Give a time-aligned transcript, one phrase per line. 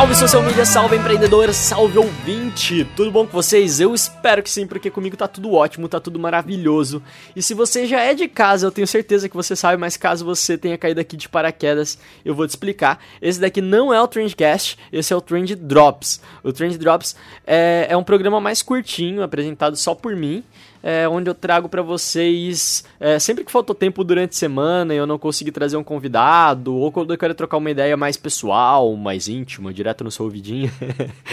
[0.00, 2.86] Salve social media, salve empreendedor, salve ouvinte!
[2.96, 3.80] Tudo bom com vocês?
[3.80, 7.02] Eu espero que sim, porque comigo tá tudo ótimo, tá tudo maravilhoso.
[7.36, 10.24] E se você já é de casa, eu tenho certeza que você sabe, mas caso
[10.24, 12.98] você tenha caído aqui de paraquedas, eu vou te explicar.
[13.20, 16.18] Esse daqui não é o Trendcast, esse é o Trend Drops.
[16.42, 17.14] O Trend Drops
[17.46, 20.42] é, é um programa mais curtinho, apresentado só por mim
[20.82, 24.96] é, onde eu trago para vocês, é, sempre que faltou tempo durante a semana e
[24.96, 28.94] eu não consegui trazer um convidado, ou quando eu quero trocar uma ideia mais pessoal,
[28.96, 30.70] mais íntima, direto no seu ouvidinho,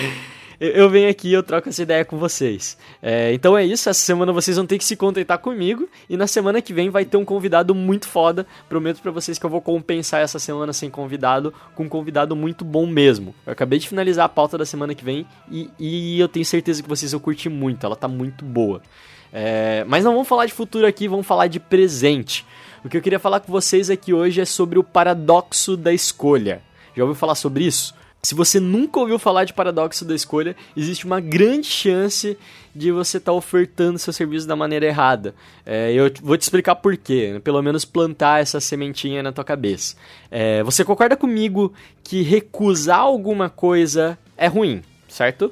[0.60, 2.78] eu venho aqui e eu troco essa ideia com vocês.
[3.02, 6.28] É, então é isso, essa semana vocês vão ter que se contentar comigo, e na
[6.28, 9.62] semana que vem vai ter um convidado muito foda, prometo para vocês que eu vou
[9.62, 13.34] compensar essa semana sem convidado, com um convidado muito bom mesmo.
[13.46, 16.82] Eu acabei de finalizar a pauta da semana que vem, e, e eu tenho certeza
[16.82, 18.82] que vocês vão curtir muito, ela tá muito boa.
[19.32, 22.46] É, mas não vamos falar de futuro aqui, vamos falar de presente.
[22.84, 26.62] O que eu queria falar com vocês aqui hoje é sobre o paradoxo da escolha.
[26.98, 27.94] Já ouviu falar sobre isso?
[28.28, 32.38] Se você nunca ouviu falar de paradoxo da escolha, existe uma grande chance
[32.76, 35.34] de você estar tá ofertando seu serviço da maneira errada.
[35.66, 37.40] É, eu vou te explicar por quê, né?
[37.40, 39.96] pelo menos plantar essa sementinha na tua cabeça.
[40.30, 41.72] É, você concorda comigo
[42.04, 45.50] que recusar alguma coisa é ruim, certo?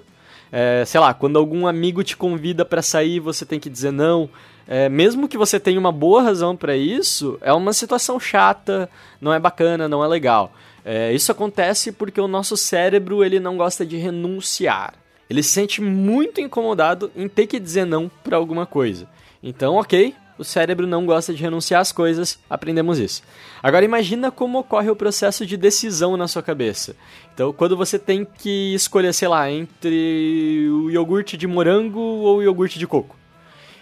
[0.51, 4.29] É, sei lá, quando algum amigo te convida para sair, você tem que dizer não.
[4.67, 8.89] É, mesmo que você tenha uma boa razão para isso, é uma situação chata,
[9.21, 10.51] não é bacana, não é legal.
[10.88, 14.94] É, isso acontece porque o nosso cérebro ele não gosta de renunciar.
[15.28, 19.08] Ele se sente muito incomodado em ter que dizer não para alguma coisa.
[19.41, 23.23] Então, ok, o cérebro não gosta de renunciar às coisas, aprendemos isso.
[23.63, 26.95] Agora imagina como ocorre o processo de decisão na sua cabeça.
[27.34, 32.44] Então, quando você tem que escolher, sei lá, entre o iogurte de morango ou o
[32.44, 33.16] iogurte de coco.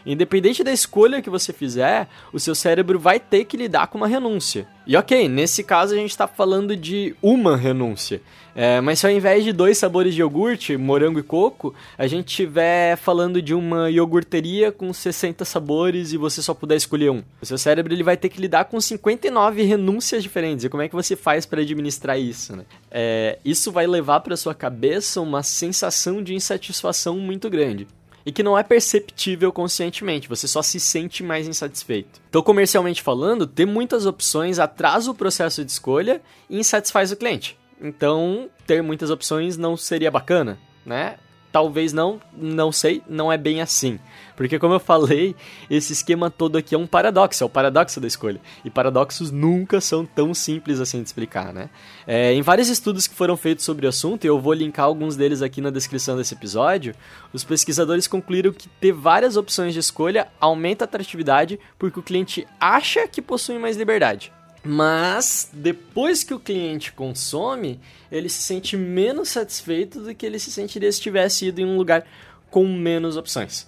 [0.06, 4.08] Independente da escolha que você fizer, o seu cérebro vai ter que lidar com uma
[4.08, 4.68] renúncia.
[4.86, 8.22] E ok, nesse caso a gente está falando de uma renúncia.
[8.56, 12.28] É, mas se ao invés de dois sabores de iogurte, morango e coco, a gente
[12.28, 17.24] estiver falando de uma iogurteria com 60 sabores e você só puder escolher um.
[17.42, 20.66] O seu cérebro ele vai ter que lidar com 59 renúncias diferentes.
[20.66, 22.56] E como é que você faz para administrar isso?
[22.56, 22.66] Né?
[22.92, 27.88] É, isso vai levar para sua cabeça uma sensação de insatisfação muito grande
[28.26, 32.22] e que não é perceptível conscientemente, você só se sente mais insatisfeito.
[32.30, 37.58] Então, comercialmente falando, ter muitas opções atrasa o processo de escolha e insatisfaz o cliente.
[37.82, 41.18] Então, ter muitas opções não seria bacana, né?
[41.54, 44.00] Talvez não, não sei, não é bem assim.
[44.36, 45.36] Porque, como eu falei,
[45.70, 48.42] esse esquema todo aqui é um paradoxo, é o paradoxo da escolha.
[48.66, 51.70] E paradoxos nunca são tão simples assim de explicar, né?
[52.08, 55.16] É, em vários estudos que foram feitos sobre o assunto, e eu vou linkar alguns
[55.16, 56.96] deles aqui na descrição desse episódio,
[57.32, 62.48] os pesquisadores concluíram que ter várias opções de escolha aumenta a atratividade porque o cliente
[62.60, 64.34] acha que possui mais liberdade.
[64.64, 67.80] Mas depois que o cliente consome,
[68.10, 71.76] ele se sente menos satisfeito do que ele se sentiria se tivesse ido em um
[71.76, 72.06] lugar
[72.50, 73.68] com menos opções.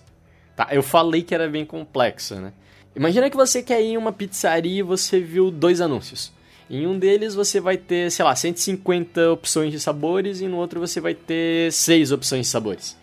[0.56, 2.54] Tá, eu falei que era bem complexo, né?
[2.96, 6.32] Imagina que você quer ir em uma pizzaria e você viu dois anúncios.
[6.70, 10.80] Em um deles você vai ter, sei lá, 150 opções de sabores e no outro
[10.80, 12.98] você vai ter 6 opções de sabores.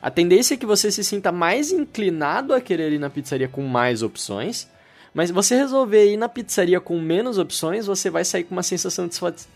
[0.00, 3.62] A tendência é que você se sinta mais inclinado a querer ir na pizzaria com
[3.62, 4.68] mais opções,
[5.16, 9.08] mas você resolver ir na pizzaria com menos opções, você vai sair com uma sensação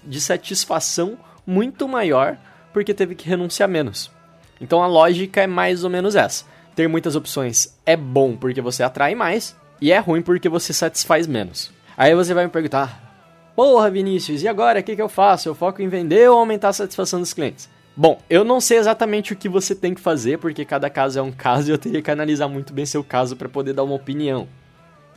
[0.02, 2.38] de satisfação muito maior
[2.72, 4.10] porque teve que renunciar menos.
[4.58, 6.46] Então a lógica é mais ou menos essa.
[6.74, 11.26] Ter muitas opções é bom porque você atrai mais e é ruim porque você satisfaz
[11.26, 11.70] menos.
[11.94, 15.46] Aí você vai me perguntar: Porra, Vinícius, e agora o que, que eu faço?
[15.46, 17.68] Eu foco em vender ou aumentar a satisfação dos clientes?
[17.94, 21.22] Bom, eu não sei exatamente o que você tem que fazer, porque cada caso é
[21.22, 23.94] um caso e eu teria que analisar muito bem seu caso para poder dar uma
[23.96, 24.48] opinião.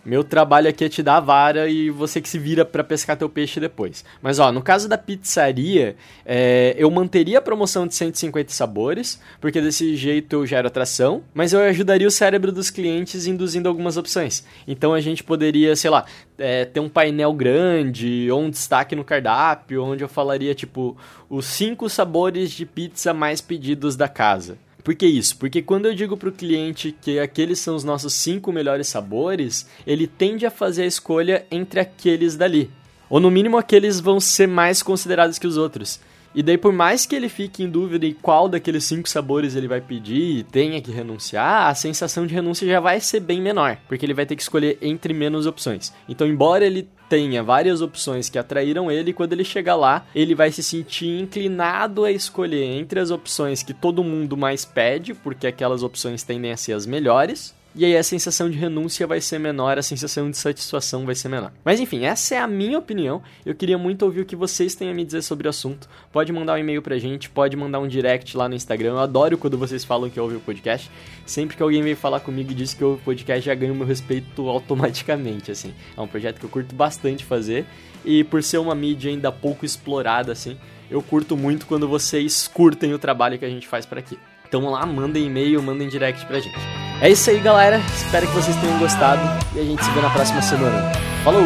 [0.05, 3.15] Meu trabalho aqui é te dar a vara e você que se vira para pescar
[3.15, 4.03] teu peixe depois.
[4.21, 5.95] Mas ó, no caso da pizzaria,
[6.25, 11.53] é, eu manteria a promoção de 150 sabores, porque desse jeito eu gero atração, mas
[11.53, 14.43] eu ajudaria o cérebro dos clientes induzindo algumas opções.
[14.67, 16.03] Então a gente poderia, sei lá,
[16.37, 20.97] é, ter um painel grande ou um destaque no cardápio, onde eu falaria tipo
[21.29, 24.57] os cinco sabores de pizza mais pedidos da casa.
[24.83, 25.37] Por que isso?
[25.37, 29.65] Porque quando eu digo para o cliente que aqueles são os nossos cinco melhores sabores,
[29.87, 32.69] ele tende a fazer a escolha entre aqueles dali.
[33.09, 36.01] Ou no mínimo aqueles vão ser mais considerados que os outros.
[36.35, 39.67] E daí, por mais que ele fique em dúvida em qual daqueles cinco sabores ele
[39.67, 43.77] vai pedir e tenha que renunciar, a sensação de renúncia já vai ser bem menor,
[43.87, 45.93] porque ele vai ter que escolher entre menos opções.
[46.09, 50.51] Então, embora ele tenha várias opções que atraíram ele, quando ele chegar lá, ele vai
[50.51, 55.83] se sentir inclinado a escolher entre as opções que todo mundo mais pede, porque aquelas
[55.83, 59.77] opções tendem a ser as melhores, e aí a sensação de renúncia vai ser menor,
[59.77, 61.51] a sensação de satisfação vai ser menor.
[61.65, 63.21] Mas enfim, essa é a minha opinião.
[63.45, 65.89] Eu queria muito ouvir o que vocês têm a me dizer sobre o assunto.
[66.11, 68.91] Pode mandar um e-mail pra gente, pode mandar um direct lá no Instagram.
[68.91, 70.91] Eu adoro quando vocês falam que ouvem o podcast.
[71.25, 73.87] Sempre que alguém vem falar comigo e diz que ouve o podcast, já ganho meu
[73.87, 75.73] respeito automaticamente, assim.
[75.97, 77.65] É um projeto que eu curto bastante fazer
[78.05, 80.57] e por ser uma mídia ainda pouco explorada, assim,
[80.91, 84.17] eu curto muito quando vocês curtem o trabalho que a gente faz por aqui.
[84.47, 86.82] Então lá, mandem e-mail, mandem direct pra gente.
[87.03, 87.81] É isso aí, galera.
[87.97, 89.21] Espero que vocês tenham gostado
[89.53, 90.89] e a gente se vê na próxima semana.
[91.21, 91.43] Falou!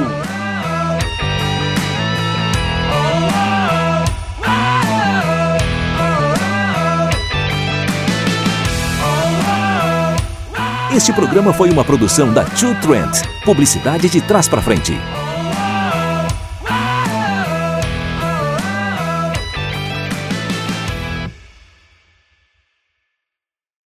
[10.95, 14.93] Este programa foi uma produção da Two Trends, publicidade de trás para frente.